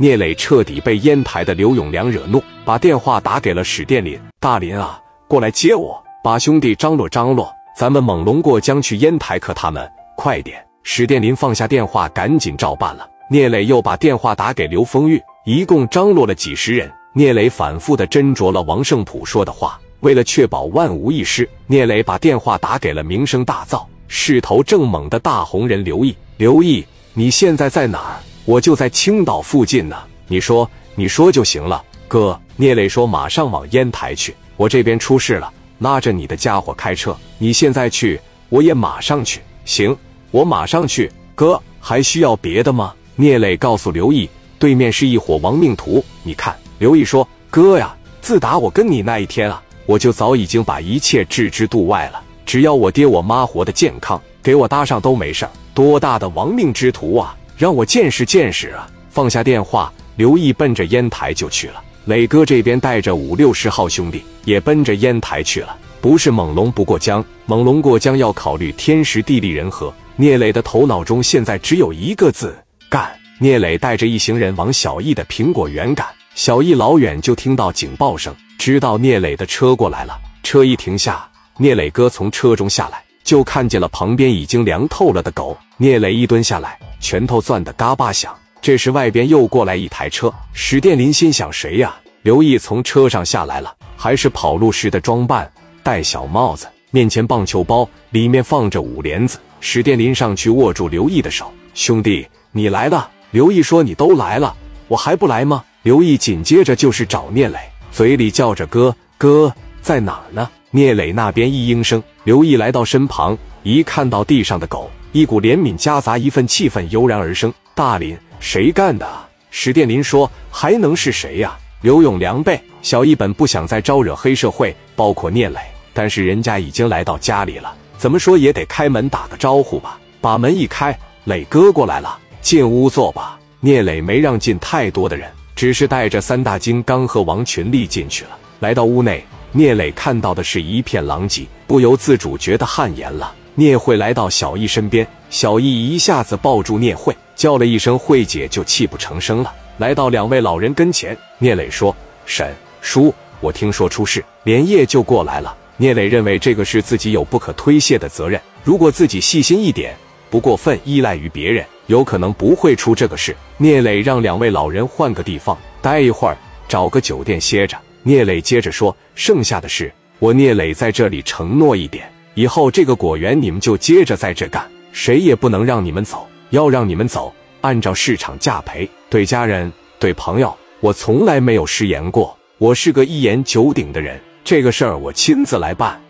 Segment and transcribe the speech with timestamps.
[0.00, 4.16] 聂磊彻底被烟台的刘永良惹怒，把电话打给了史殿林。
[4.38, 10.64] 大林啊，过来接我，把兄弟张罗张罗，咱们猛龙过江去烟台可他们，快点！
[10.84, 13.10] 史殿林放下电话，赶紧照办了。
[13.28, 16.88] 聂磊又把电话打给刘丰玉，一共张罗了几十人。
[17.12, 26.16] 聂磊反复的斟酌了王胜普说的话，为了确保万无一失，聂磊把电话打给了名声大噪、势头正猛的大红人刘毅。
[26.36, 28.22] 刘毅，你现在在哪儿？
[28.48, 29.96] 我就在青岛附近呢。
[30.26, 31.84] 你说，你说就行了。
[32.08, 34.34] 哥，聂磊说马上往烟台去。
[34.56, 37.14] 我这边出事了，拉着你的家伙开车。
[37.36, 39.42] 你现在去，我也马上去。
[39.66, 39.94] 行，
[40.30, 41.12] 我马上去。
[41.34, 42.94] 哥，还需要别的吗？
[43.16, 44.26] 聂磊告诉刘毅，
[44.58, 46.02] 对面是一伙亡命徒。
[46.22, 52.22] 你看，刘毅说：“哥呀，自打我跟你那一天啊，我就早已经把一切置之度外了。
[52.46, 57.36] 只要我爹我妈活得健康，给我搭上都没事多大的亡命之徒啊！
[57.58, 61.82] 让我见识见识啊！”放下电话，刘毅奔着烟台就去了。
[62.04, 65.76] 磊哥这边带着五六十号兄弟也奔着烟台去了。
[66.00, 69.92] 不是猛龙不过江，猛龙过江要考虑天时地利人和。
[70.16, 72.56] 聂磊的头脑中现在只有一个字。
[72.88, 73.10] 干！
[73.40, 76.06] 聂磊带着一行人往小易的苹果园赶。
[76.34, 80.18] 小易老远就听到警报声，知道聂磊的车过来了。
[80.42, 85.54] 车一停下，聂磊哥从车中下来，就看见了旁边已经凉透了的狗。
[85.76, 88.34] 聂磊一蹲下来，拳头攥得嘎巴响。
[88.62, 90.32] 这时外边又过来一台车。
[90.54, 91.94] 史殿林心想：谁呀？
[92.22, 99.38] 刘毅从车上下来了，还是跑路时的装扮，戴小帽子，面前棒球包里面放着五莲子。
[99.60, 102.26] 史殿林上去握住刘毅的手，兄弟。
[102.52, 104.56] 你来了，刘毅说：“你都来了，
[104.88, 107.58] 我还不来吗？”刘毅紧接着就是找聂磊，
[107.92, 119.08] 嘴里叫着：“哥哥在哪儿呢？” 聂磊那边一应声，刘毅来到身旁，一看到地上的狗，一股怜悯夹杂一份气愤油然而生：“大林，谁干的？”
[119.50, 121.56] 史殿林说：“还能是谁呀？
[121.80, 125.58] 刘永良呗。”小一本不想再招惹黑社会，包括聂磊，
[125.94, 129.98] 但是人家已经来到家里了，怎么说也得开门打个招呼吧。
[130.20, 132.18] 把门一开，磊哥过来了。
[132.42, 133.38] 进屋坐吧。
[133.60, 138.30] 聂磊没让进太多的人，只是带着三大金刚和王群力进去了。
[138.60, 139.24] 来到屋内，
[139.58, 143.34] 聂磊看到的是一片狼藉，不由自主觉得汗颜了。
[143.56, 149.52] 聂慧来到小易身边，小易一下子抱住聂慧，叫了一声“慧姐”，就泣不成声了。
[149.78, 151.92] 来到两位老人跟前，聂磊说
[152.24, 159.92] ：“婶叔，我听说出事，连夜就过来了。”聂磊认为这个事自己有不可推卸的责任，如果自己细心一点，
[160.30, 161.66] 不过分依赖于别人。
[161.86, 163.34] 有可能不会出这个事。
[163.56, 167.76] 聂磊让两位老人换个地方待一会儿，找个酒店歇着。
[168.08, 176.26] 聂磊接着说：“剩下的事，我聂磊在这里承诺一点，以后这个果园你们就接着在这干，谁也不能让你们走。
[176.48, 177.30] 要让你们走，
[177.60, 178.88] 按照市场价赔。
[179.10, 182.34] 对家人、对朋友，我从来没有食言过。
[182.56, 186.00] 我是个一言九鼎的人，这个事儿我亲自来办。”